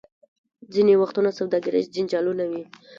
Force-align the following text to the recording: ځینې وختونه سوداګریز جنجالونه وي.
ځینې 0.73 0.93
وختونه 1.01 1.29
سوداګریز 1.39 1.85
جنجالونه 1.95 2.43
وي. 2.51 2.63